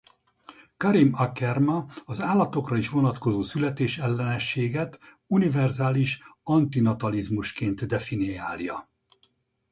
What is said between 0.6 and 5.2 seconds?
Karim Akerma az állatokra is vonatkozó születésellenességet